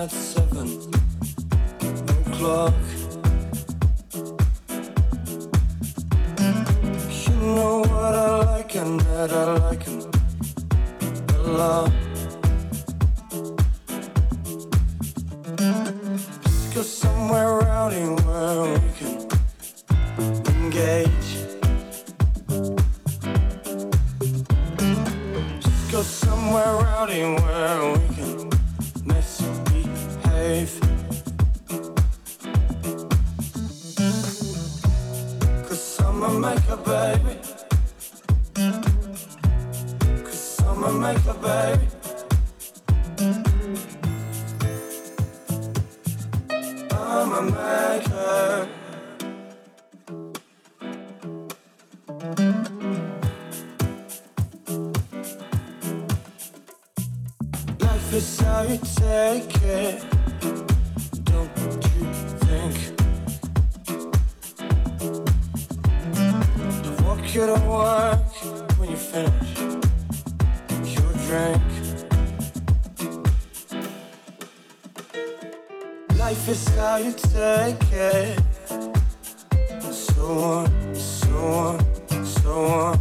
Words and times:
I'm 0.00 0.39
Life 76.20 76.48
is 76.50 76.68
how 76.76 76.96
you 76.96 77.12
take 77.12 77.92
it. 77.92 78.38
So 79.90 80.26
on, 80.28 80.94
so 80.94 81.36
on, 81.64 81.78
so 82.24 82.52
on. 82.84 82.98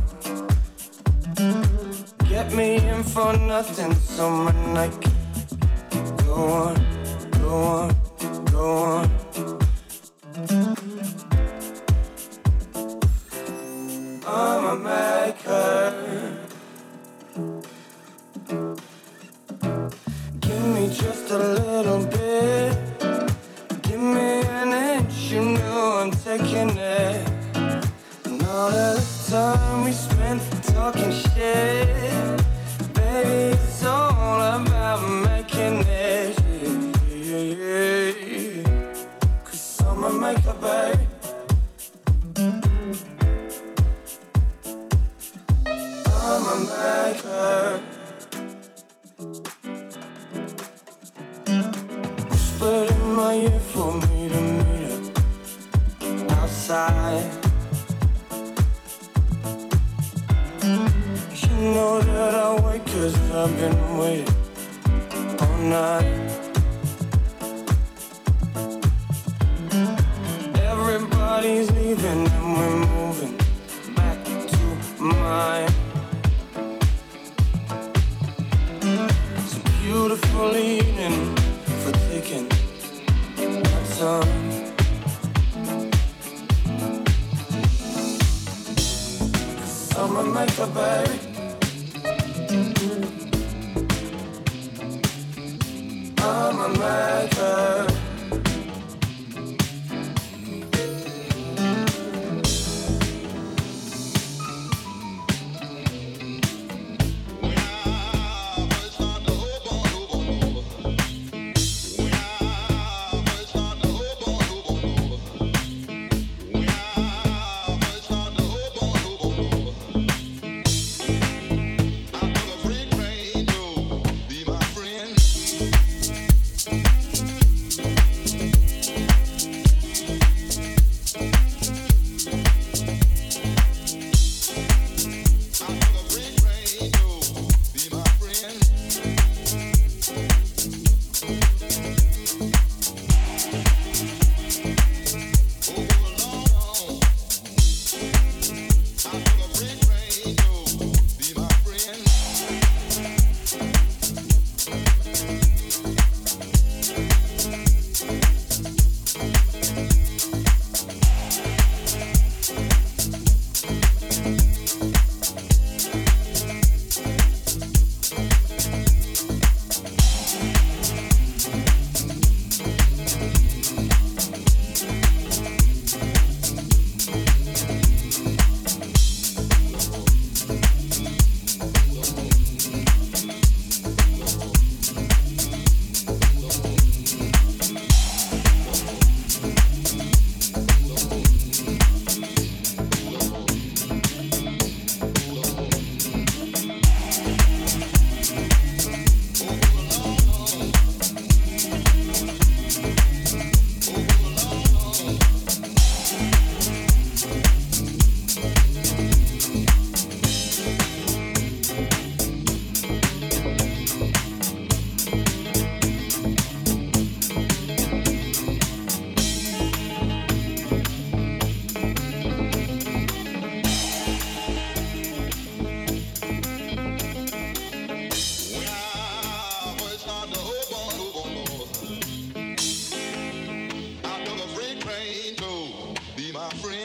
Get 2.30 2.54
me 2.54 2.78
in 2.78 3.04
for 3.04 3.34
nothing, 3.38 3.94
so 3.96 4.30
my 4.30 4.54
night. 4.74 4.96
Go 6.26 6.34
on, 6.34 6.76
go 7.42 7.56
on, 7.80 8.46
go 8.46 8.78
on. 8.78 9.19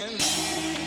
man. 0.01 0.84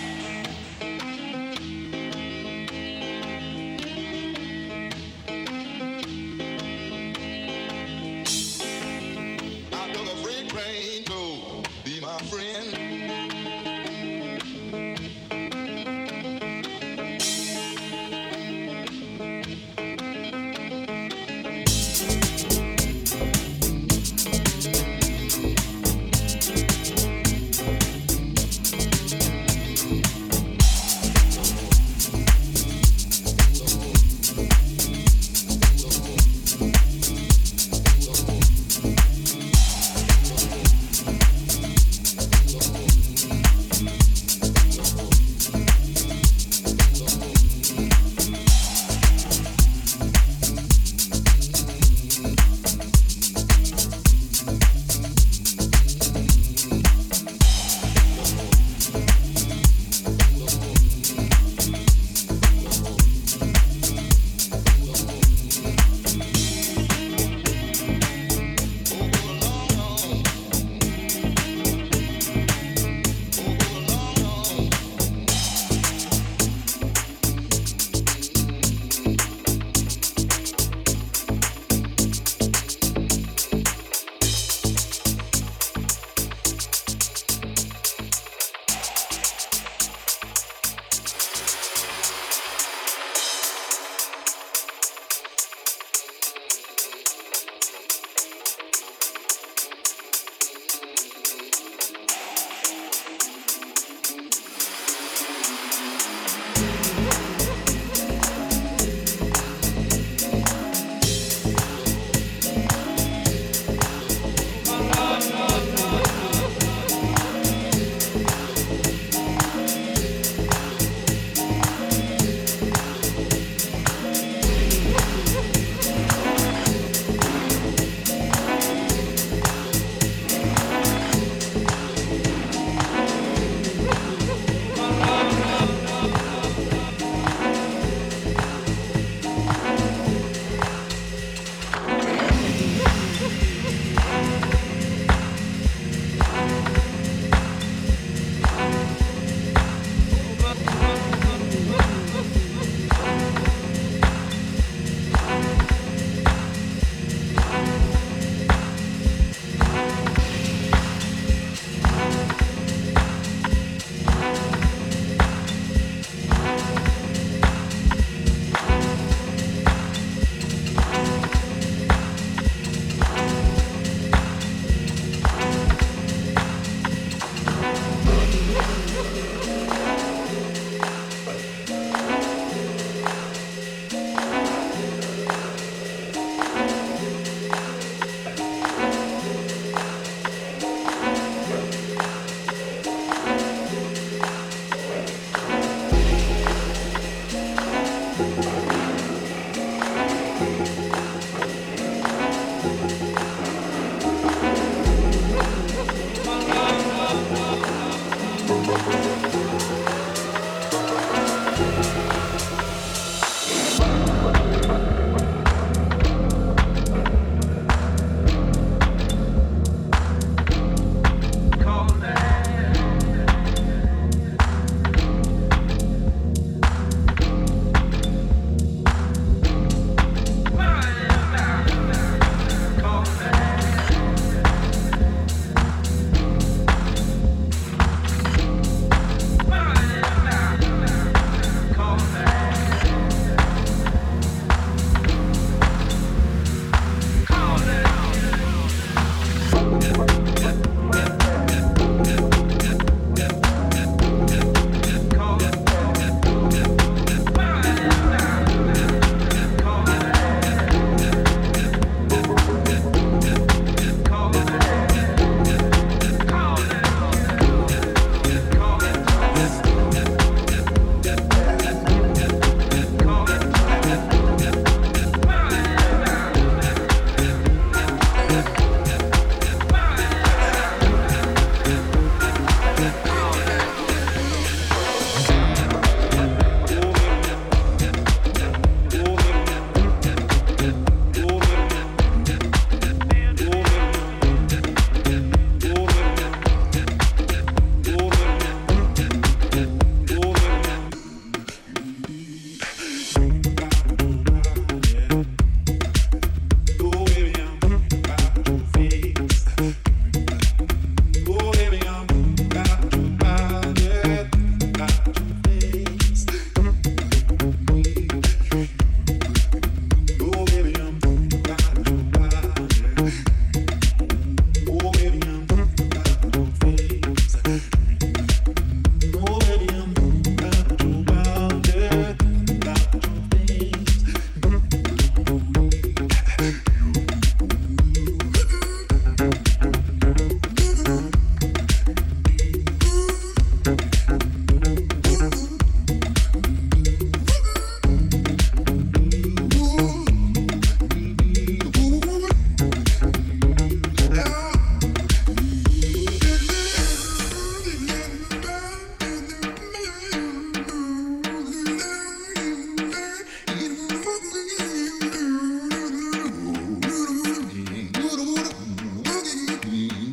degree. 369.48 370.07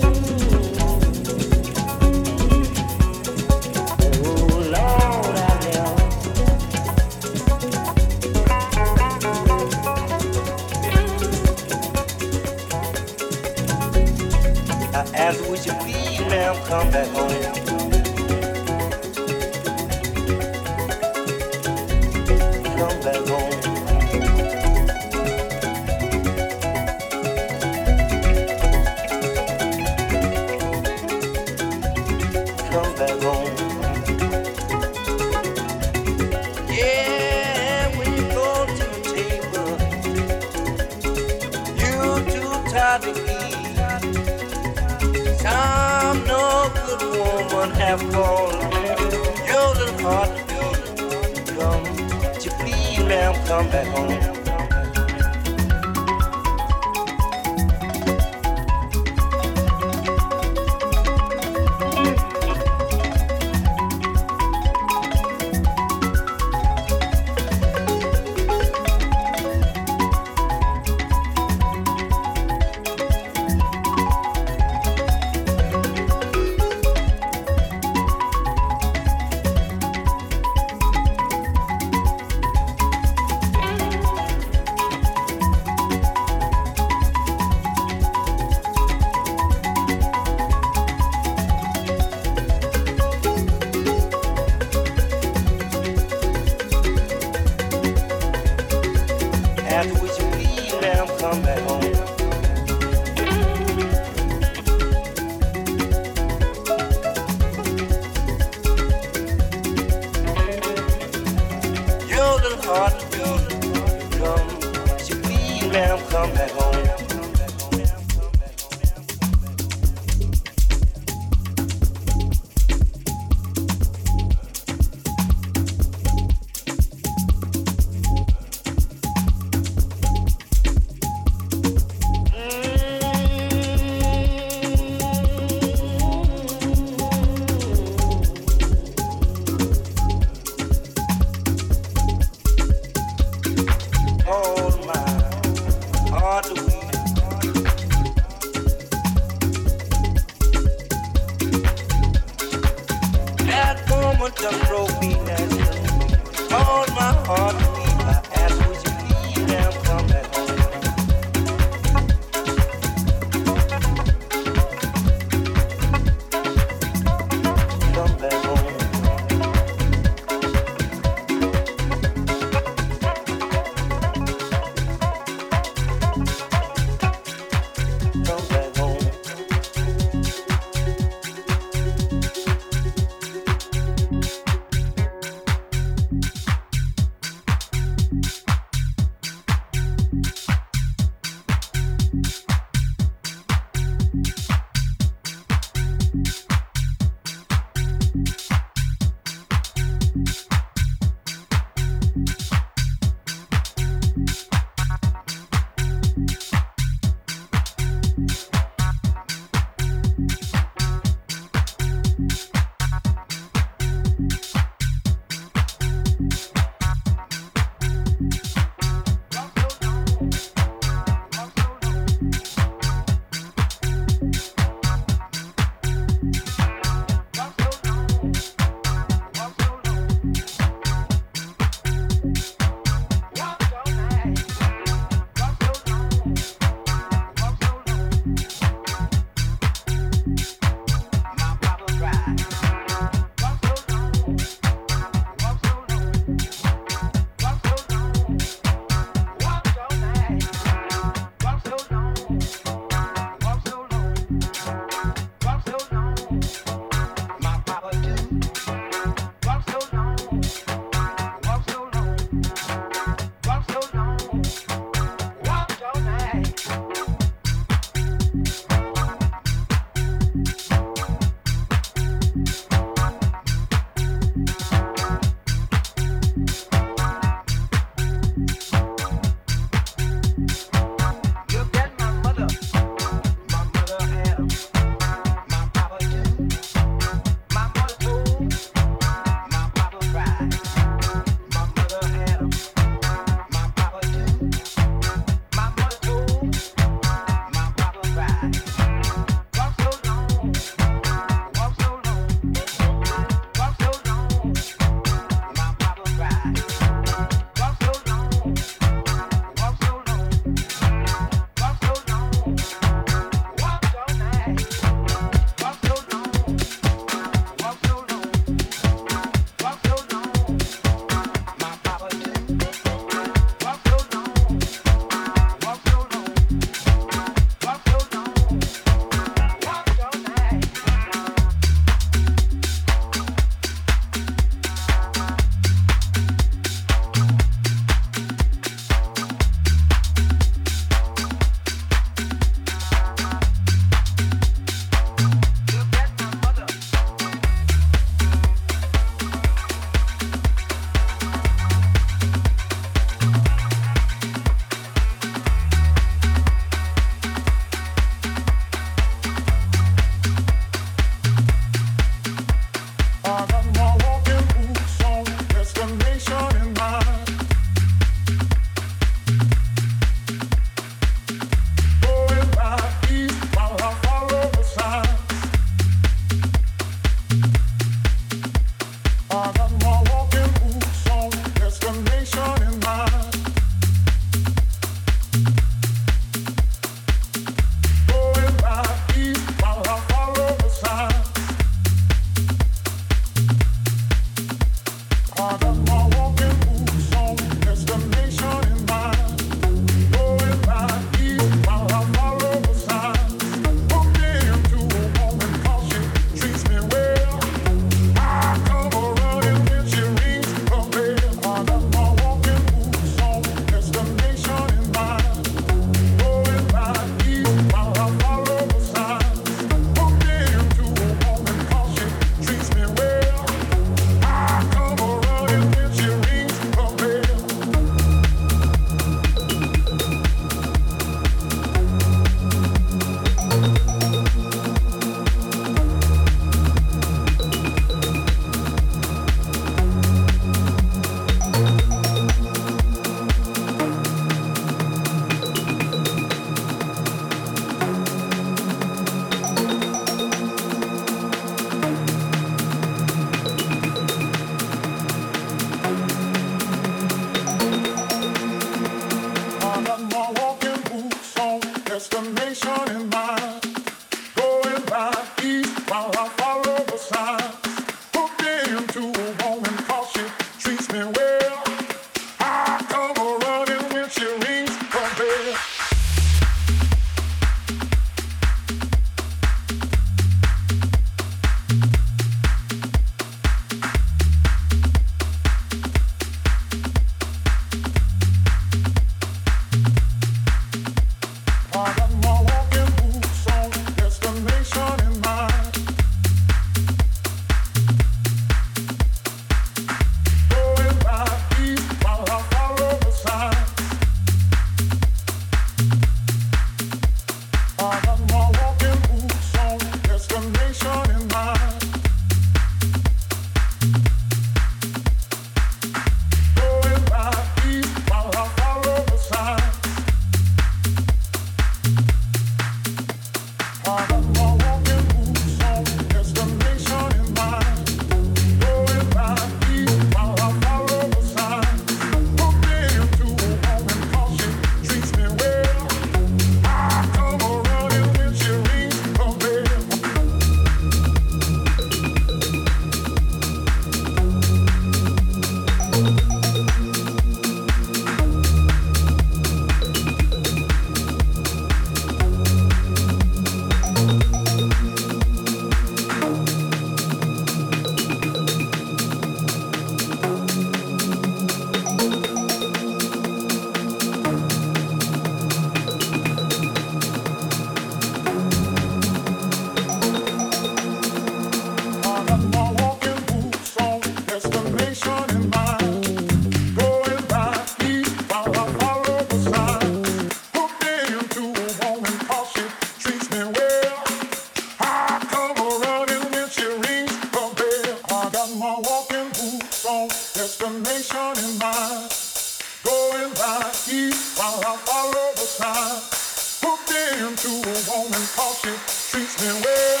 into 597.18 597.48
a 597.48 597.76
woman 597.90 598.24
cause 598.36 598.60
she 598.62 598.72
treats 599.10 599.40
me 599.42 599.50
well. 599.64 600.00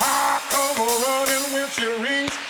I 0.00 0.40
come 0.50 0.78
a 0.78 0.88
running 1.02 1.52
when 1.52 1.68
she 1.70 1.86
rings 1.86 2.41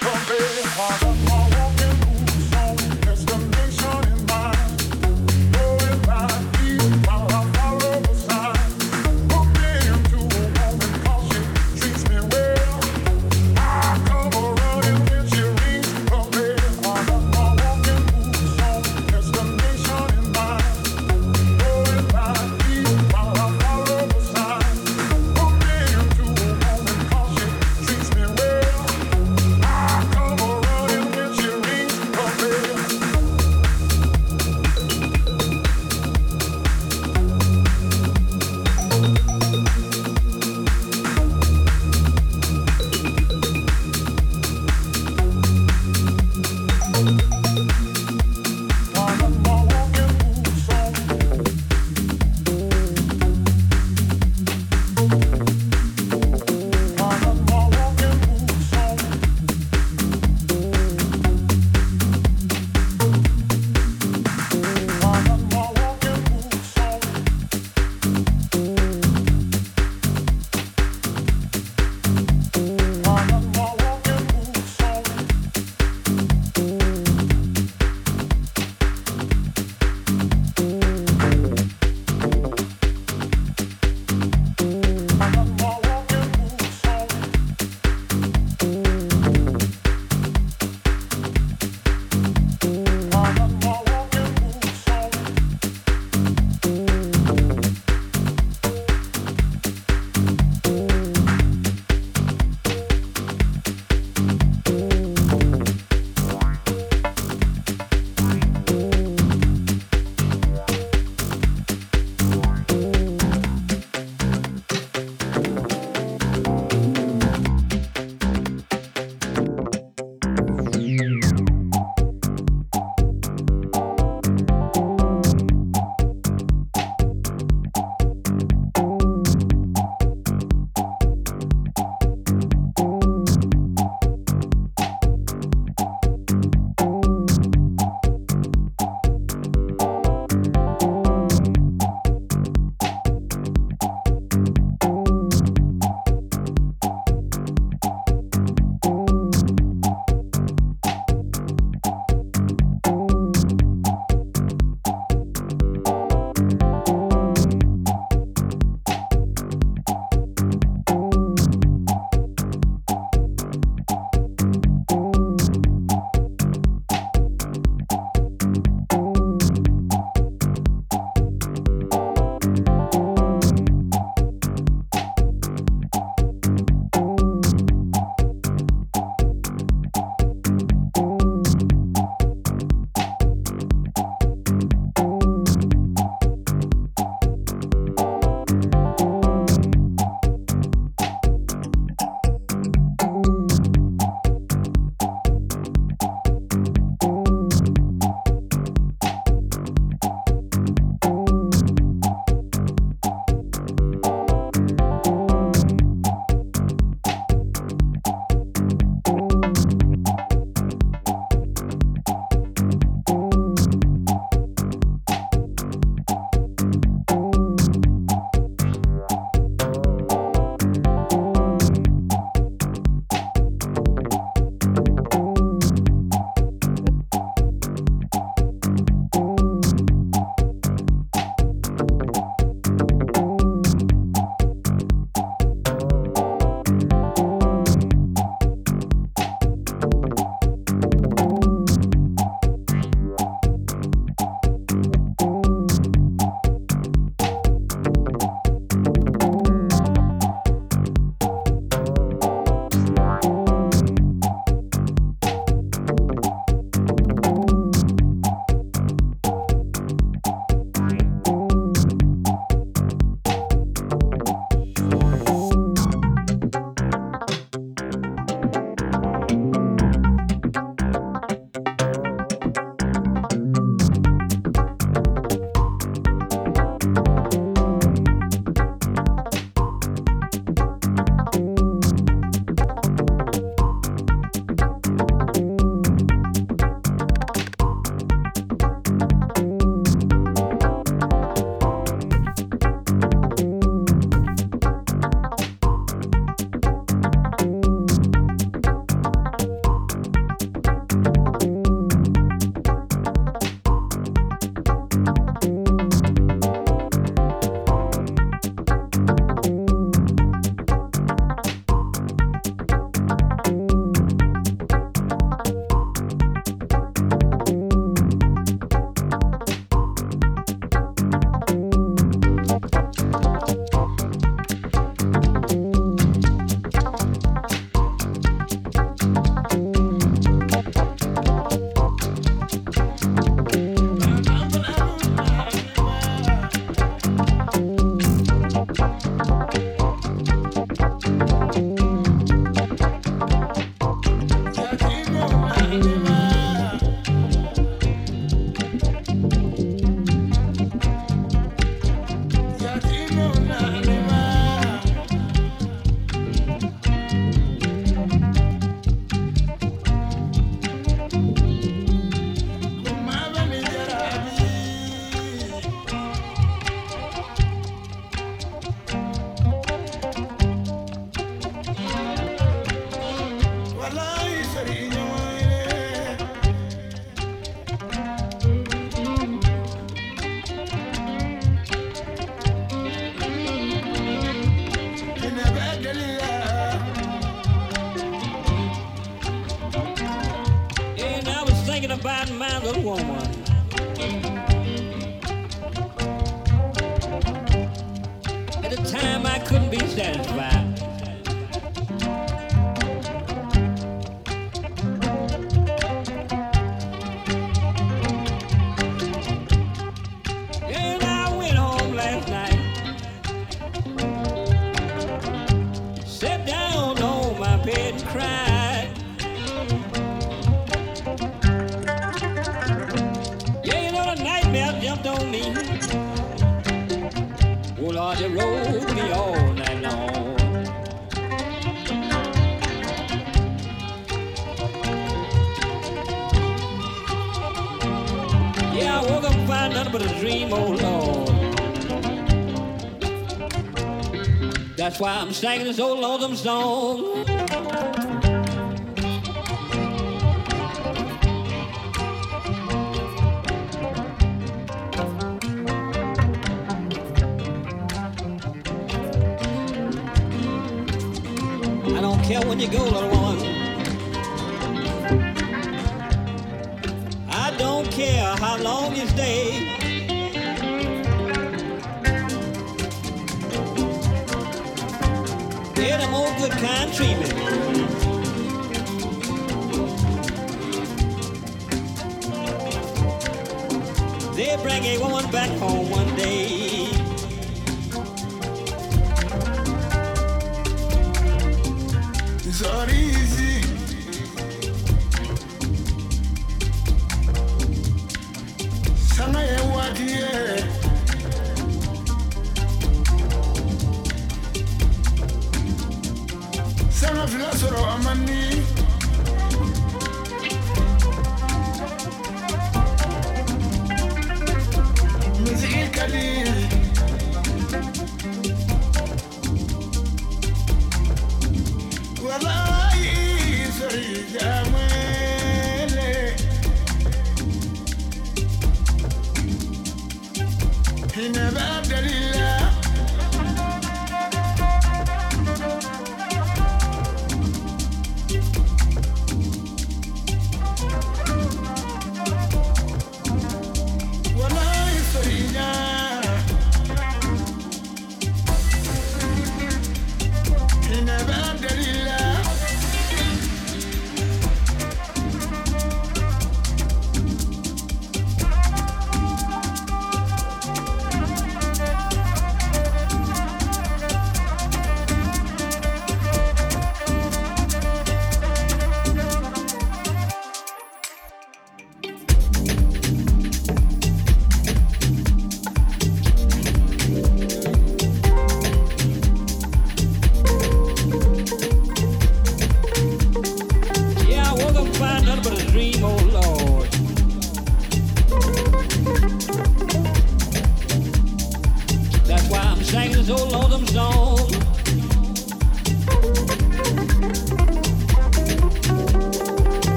I'm 445.23 445.33
singing 445.33 445.67
this 445.67 445.79
old 445.79 446.01
lonesome 446.01 446.35
song. 446.35 447.12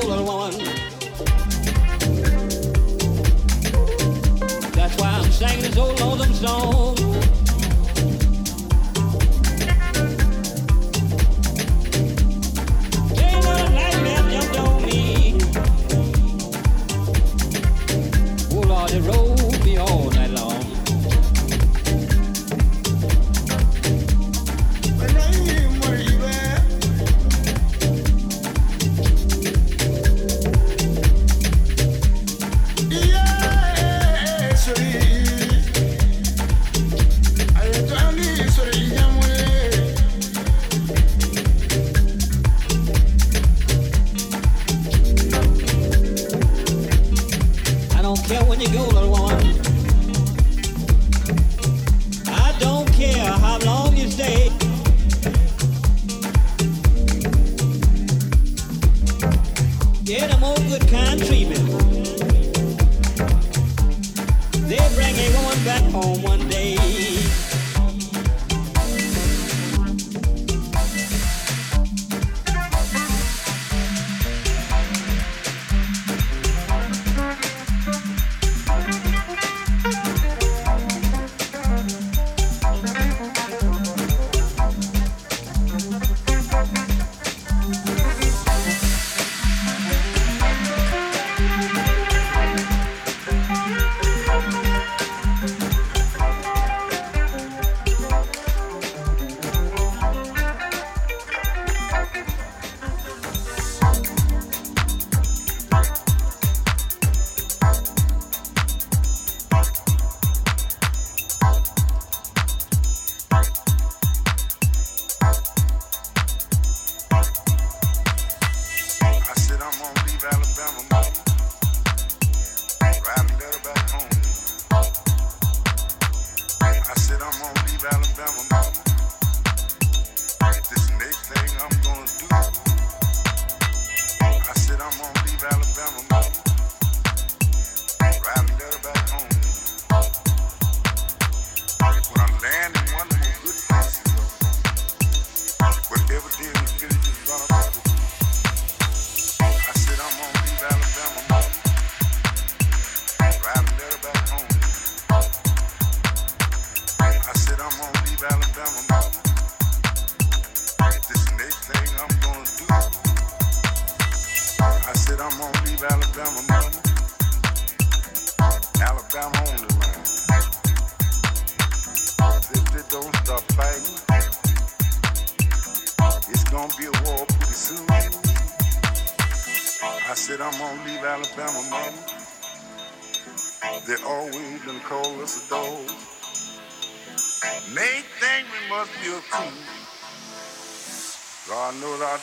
Care 0.00 0.45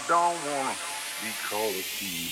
don't 0.07 0.35
wanna 0.45 0.75
be 1.21 1.31
called 1.49 1.75
a 1.75 1.83
thief. 1.97 2.22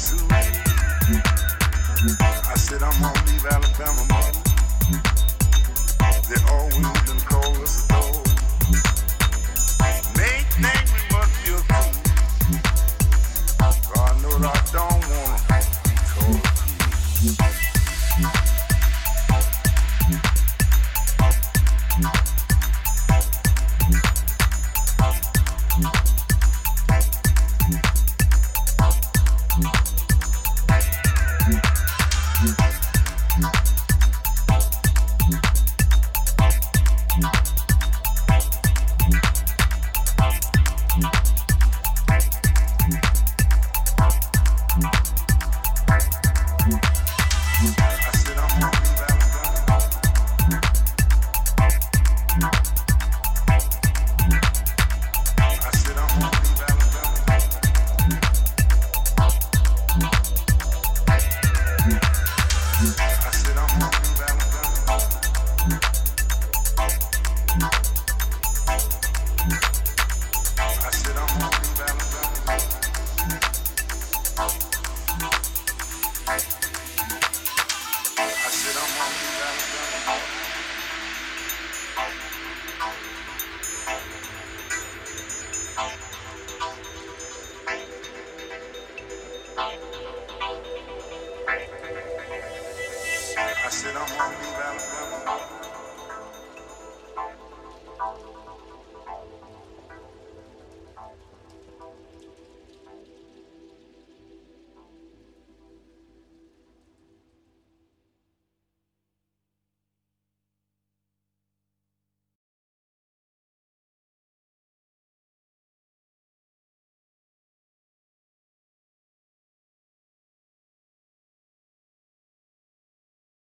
I 0.00 0.02
said 2.56 2.82
I'm 2.82 2.98
gonna 3.02 3.22
leave 3.26 3.44
Alabama, 3.44 4.02
mama. 4.08 4.32
They 6.26 6.40
all 6.48 6.68
wheeled 6.70 7.10
and 7.10 7.20
called 7.26 7.58
us 7.58 7.84
a 7.84 7.88
dog. 7.88 8.29